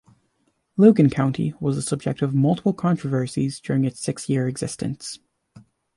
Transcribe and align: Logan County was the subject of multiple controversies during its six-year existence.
Logan 0.77 1.11
County 1.11 1.53
was 1.59 1.75
the 1.75 1.81
subject 1.83 2.23
of 2.23 2.33
multiple 2.33 2.73
controversies 2.73 3.59
during 3.59 3.85
its 3.85 3.99
six-year 3.99 4.47
existence. 4.47 5.19